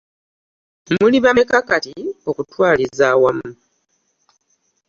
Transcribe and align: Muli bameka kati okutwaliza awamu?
Muli 0.99 1.17
bameka 1.25 1.59
kati 1.69 1.93
okutwaliza 2.29 3.03
awamu? 3.13 3.49